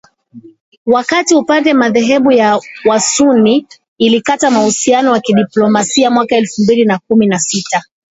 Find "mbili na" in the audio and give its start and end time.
6.61-6.99